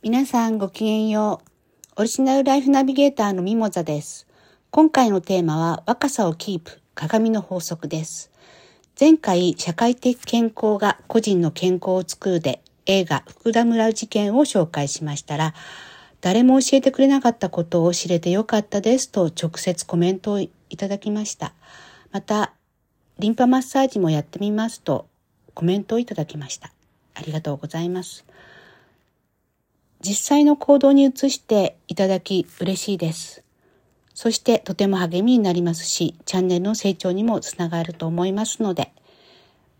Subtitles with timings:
[0.00, 1.42] 皆さんごきげんよ
[1.96, 2.02] う。
[2.02, 4.28] オリジナルライフナビゲーターのミモザです。
[4.70, 8.30] 今回のテーマは若さをキープ、鏡の法則です。
[8.98, 15.52] 前回、社会的健康が個人の健康を作るで映画福田村事件を紹介しましたら、
[16.20, 21.54] 誰も教えてくれなかったことを知れてよかったですと直接コメントをいただきました。
[22.12, 22.52] また、
[23.18, 25.08] リンパマッサージもやってみますと
[25.54, 26.70] コメントをいただきました。
[27.14, 28.24] ありがとうございます。
[30.00, 33.42] 実際の行動に移していただき嬉しいです。
[34.14, 38.92] そしてとても励みになりますし、チャンネルの成長にもつながると思いますので、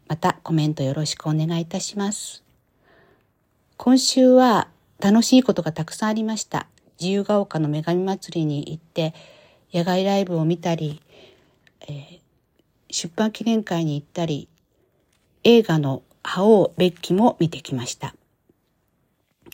[0.09, 2.42] またコメントよろしくお願いいたします。
[3.77, 4.69] 今週は
[5.01, 6.66] 楽しいことがたくさんありました。
[7.00, 9.14] 自由が丘の女神祭りに行って、
[9.73, 11.00] 野外ライブを見たり、
[11.83, 12.20] えー、
[12.91, 14.48] 出版記念会に行ったり、
[15.45, 18.14] 映画の覇王ベッキも見てきました。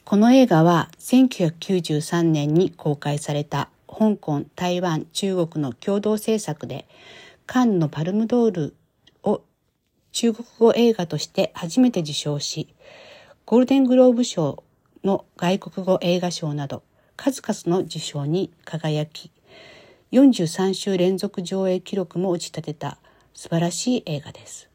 [0.05, 6.87] この映画は1993年に公開された香港、台湾、中国の共同制作で、
[7.47, 8.77] カンのパルムドール
[9.23, 9.41] を
[10.13, 12.69] 中国語映画として初めて受賞し、
[13.47, 14.63] ゴールデングローブ賞
[15.05, 16.83] の外国語映画賞など
[17.17, 19.31] 数々の受賞に輝き、
[20.13, 22.99] 43週連続上映記録も打ち立てた
[23.33, 24.74] 素晴らしい映画です。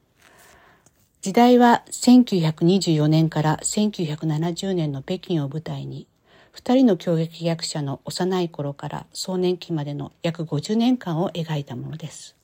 [1.21, 6.07] 時代は1924年から1970年の北京を舞台に、
[6.53, 12.37] 二人の狂劇役者の幼い頃から壮年期までの約50年間を描いたものです。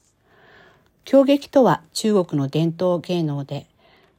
[1.05, 3.65] 狂劇とは中国の伝統芸能で、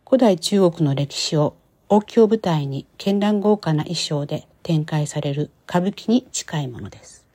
[0.08, 1.54] 古代中国の歴史を
[1.90, 7.26] 王宮舞台に絢爛豪華な衣装で展開される歌舞伎に近いものです。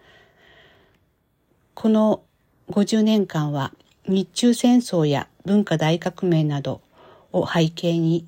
[1.75, 2.23] この
[2.71, 3.73] 50年間は
[4.07, 6.81] 日中戦争や文化大革命など
[7.33, 8.27] を背景に、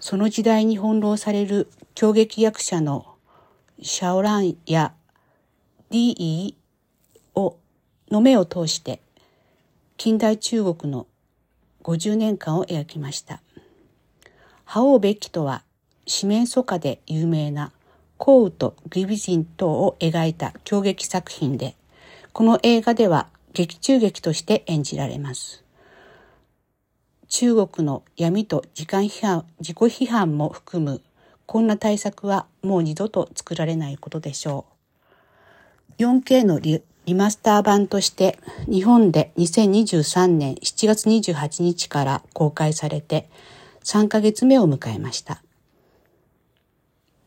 [0.00, 3.06] その時代に翻弄される狂劇役者の
[3.80, 4.92] シャオランや
[5.90, 6.54] ディー
[7.34, 7.58] を
[8.10, 9.00] の目を通して
[9.96, 11.06] 近代中国の
[11.82, 13.40] 50年間を描きました。
[14.64, 15.62] 覇王べきとは
[16.06, 17.72] 四面楚歌で有名な
[18.18, 21.76] 降雨とギビジン等を描いた狂劇作品で、
[22.32, 25.62] この映画では劇中劇として演じられます。
[27.34, 31.00] 中国の闇と時間批判、自己批判も含む
[31.46, 34.66] こんな対策はもう二度と作られないことでしょ
[35.98, 36.02] う。
[36.02, 36.82] 4K のリ
[37.14, 38.38] マスター版として
[38.68, 43.30] 日本で2023年7月28日から公開されて
[43.82, 45.42] 3ヶ月目を迎えました。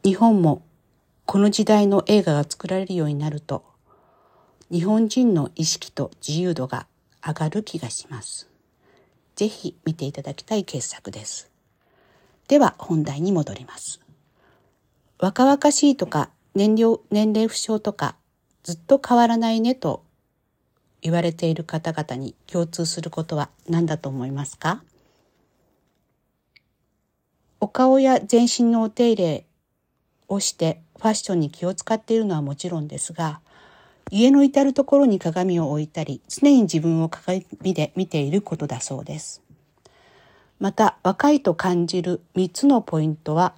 [0.04, 0.62] 日本も
[1.26, 3.66] この時代の映画が作られるようになると
[4.72, 6.86] 日本人の意識と自由度が
[7.26, 8.55] 上がる気がします。
[9.36, 11.52] ぜひ見ていただきたい傑作です。
[12.48, 14.00] では本題に戻ります。
[15.20, 18.16] 若々しいとか年齢年齢不詳とか
[18.64, 20.04] ずっと変わらないねと
[21.02, 24.84] 言われている方々に共通することは何だと思いますか？
[27.60, 29.46] お顔や全身のお手入れ
[30.28, 33.40] をしてファッションに気を使っているのはもちろんですが
[34.12, 39.42] 家の至るところに鏡を置いたり、常に自分を鏡で見ていることだそうです。
[40.60, 43.56] また、若いと感じる3つのポイントは、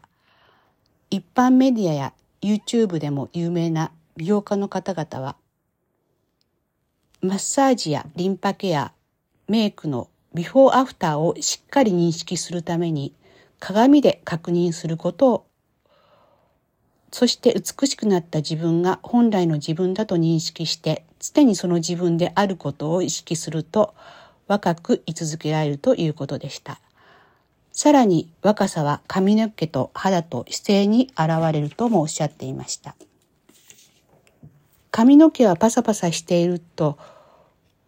[1.09, 5.35] 一般メディアや YouTube でも有名な美容家の方々は、
[7.22, 8.94] マッサージやリンパケア、
[9.47, 13.14] メイクのビフォーアフターをしっかり認識するために、
[13.59, 15.47] 鏡で確認することを
[17.12, 23.95] そして美しくなった自分が本来の自分だと認識して常にその自分であることを意識すると
[24.47, 26.79] 若く居続けられるということでした。
[27.72, 32.96] さらに若さは髪の毛と肌と姿勢に現れるともおっしゃっていました。
[34.90, 36.97] 髪の毛はパサパサしていると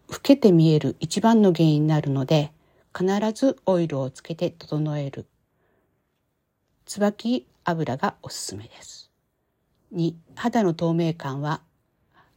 [0.08, 2.52] 老けて見える一番の原因になるので
[2.96, 5.26] 必ずオイルをつけて整える
[6.84, 8.99] 椿油がおすすめです。
[9.94, 11.60] 2肌の透明感は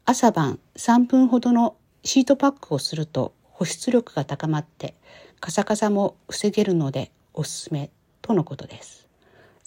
[0.05, 4.95] 朝晩3分ほどのシートパックをすると保湿力が高まって
[5.39, 7.89] カサカサも防げるのでおすすめ
[8.21, 9.07] とのことです。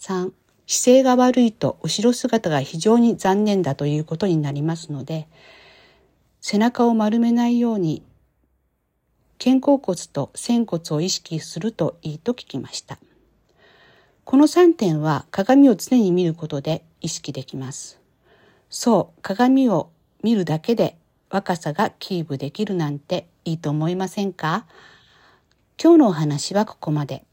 [0.01, 0.33] 3
[0.67, 5.29] 姿勢が悪いと後ろ姿が非常に残念だということになりますので
[6.41, 8.03] 背中を丸めないように
[9.39, 12.99] 肩甲骨と仙骨を意識するといいと聞きました。
[14.25, 18.01] この3点は鏡を常に見ることで意識できます。
[18.71, 19.91] そう、鏡を
[20.23, 20.97] 見るだけで
[21.31, 24.67] 若さがキープできるなんていいと思いませんか？
[25.83, 27.25] 今日のお話はここまで。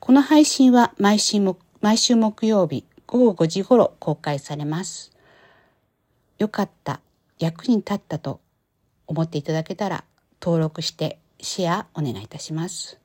[0.00, 1.40] この配信は毎週
[1.80, 5.12] 毎週木曜日午後5時頃公開されます。
[6.38, 7.00] よかった、
[7.38, 8.40] 役に立ったと
[9.06, 10.04] 思っていただけたら
[10.40, 12.98] 登録してシェアお願いいたします。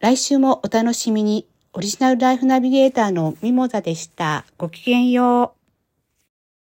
[0.00, 1.46] 来週もお楽しみに。
[1.72, 4.44] オリジナルライフナビゲーターのミモザでした。
[4.58, 5.59] ごきげんよう。